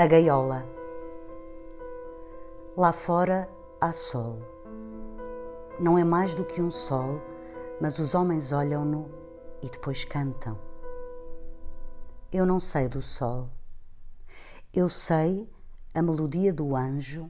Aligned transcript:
A 0.00 0.06
gaiola. 0.06 0.64
Lá 2.76 2.92
fora 2.92 3.50
há 3.80 3.92
sol. 3.92 4.38
Não 5.80 5.98
é 5.98 6.04
mais 6.04 6.34
do 6.34 6.44
que 6.44 6.62
um 6.62 6.70
sol, 6.70 7.20
mas 7.80 7.98
os 7.98 8.14
homens 8.14 8.52
olham-no 8.52 9.10
e 9.60 9.68
depois 9.68 10.04
cantam. 10.04 10.56
Eu 12.30 12.46
não 12.46 12.60
sei 12.60 12.88
do 12.88 13.02
sol. 13.02 13.50
Eu 14.72 14.88
sei 14.88 15.50
a 15.92 16.00
melodia 16.00 16.52
do 16.52 16.76
anjo 16.76 17.28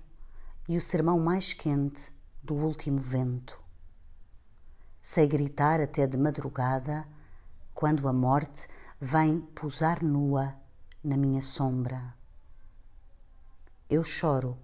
e 0.68 0.76
o 0.76 0.80
sermão 0.82 1.18
mais 1.18 1.54
quente 1.54 2.12
do 2.42 2.54
último 2.54 3.00
vento. 3.00 3.58
Sei 5.00 5.26
gritar 5.26 5.80
até 5.80 6.06
de 6.06 6.18
madrugada 6.18 7.08
quando 7.74 8.06
a 8.06 8.12
morte 8.12 8.68
vem 9.00 9.40
pousar 9.40 10.02
nua 10.02 10.54
na 11.02 11.16
minha 11.16 11.40
sombra 11.40 12.17
eu 13.90 14.04
choro 14.04 14.58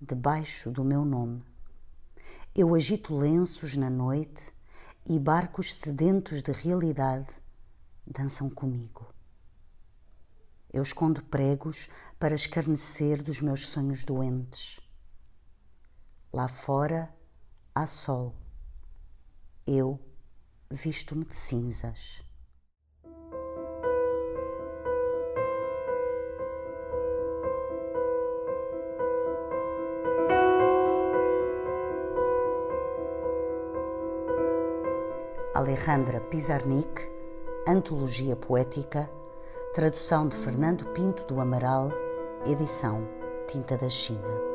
debaixo 0.00 0.68
do 0.68 0.82
meu 0.82 1.04
nome. 1.04 1.44
Eu 2.52 2.74
agito 2.74 3.14
lenços 3.14 3.76
na 3.76 3.88
noite 3.88 4.52
e 5.06 5.16
barcos 5.16 5.72
sedentos 5.74 6.42
de 6.42 6.50
realidade 6.50 7.32
dançam 8.04 8.50
comigo. 8.50 9.06
Eu 10.72 10.82
escondo 10.82 11.22
pregos 11.26 11.88
para 12.18 12.34
escarnecer 12.34 13.22
dos 13.22 13.40
meus 13.40 13.64
sonhos 13.66 14.04
doentes. 14.04 14.80
Lá 16.32 16.48
fora 16.48 17.14
há 17.72 17.86
sol. 17.86 18.34
Eu 19.64 20.00
visto-me 20.68 21.24
de 21.24 21.36
cinzas. 21.36 22.23
Alejandra 35.54 36.20
Pizarnik, 36.20 37.00
Antologia 37.68 38.34
Poética, 38.34 39.08
tradução 39.72 40.26
de 40.26 40.36
Fernando 40.36 40.84
Pinto 40.86 41.24
do 41.26 41.40
Amaral, 41.40 41.92
edição 42.44 43.08
Tinta 43.46 43.76
da 43.76 43.88
China. 43.88 44.54